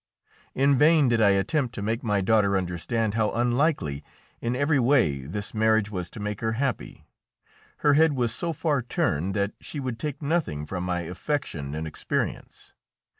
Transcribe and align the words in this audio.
In 0.55 0.79
vain 0.79 1.09
did 1.09 1.21
I 1.21 1.29
attempt 1.29 1.75
to 1.75 1.83
make 1.83 2.03
my 2.03 2.21
daughter 2.21 2.57
understand 2.57 3.13
how 3.13 3.29
unlikely 3.33 4.03
in 4.41 4.55
every 4.55 4.79
way 4.79 5.27
this 5.27 5.53
marriage 5.53 5.91
was 5.91 6.09
to 6.09 6.19
make 6.19 6.41
her 6.41 6.53
happy. 6.53 7.05
Her 7.85 7.93
head 7.93 8.13
was 8.13 8.33
so 8.33 8.51
far 8.51 8.81
turned 8.81 9.35
that 9.35 9.53
she 9.61 9.79
would 9.79 9.99
take 9.99 10.19
nothing 10.19 10.65
from 10.65 10.85
my 10.85 11.01
affection 11.01 11.75
and 11.75 11.85
experience. 11.85 12.73